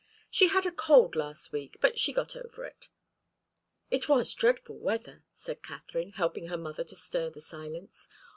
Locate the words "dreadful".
4.33-4.79